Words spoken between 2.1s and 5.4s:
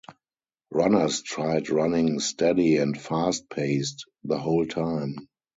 steady and fast-paced the whole time.